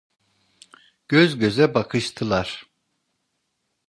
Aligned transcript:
Göz 1.07 1.37
göze 1.39 1.73
bakıştılar. 1.73 2.65